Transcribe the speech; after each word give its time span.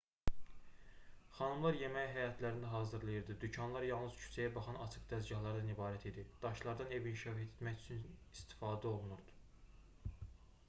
xanımlar 1.39 1.75
yeməyi 1.79 2.13
həyətlərində 2.13 2.69
hazırlayırdı 2.71 3.35
dükanlar 3.43 3.83
yalnız 3.89 4.15
küçəyə 4.21 4.53
baxan 4.55 4.79
açıq 4.85 5.03
dəzgahlardan 5.11 5.69
ibarət 5.73 6.07
idi 6.11 6.23
daşlardan 6.45 6.95
ev 6.97 7.05
inşa 7.11 7.35
etmək 7.43 7.83
üçün 7.85 8.01
istifadə 8.39 8.89
olunurdu 8.95 10.17